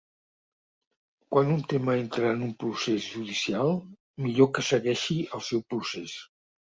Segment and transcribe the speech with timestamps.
[1.33, 3.73] Quan un tema entra en un procés judicial,
[4.27, 6.17] millor que segueixi el seu procés.